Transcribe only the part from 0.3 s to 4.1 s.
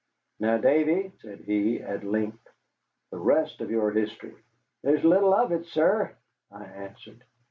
"Now, Davy," said he, at length, "the rest of your